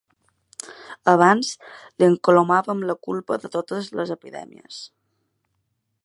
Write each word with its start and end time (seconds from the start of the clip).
Abans 1.11 1.51
li 1.99 2.07
encolomaven 2.07 2.81
la 2.91 2.95
culpa 3.09 3.37
de 3.43 3.51
totes 3.59 3.93
les 3.99 4.15
epidèmies. 4.19 4.81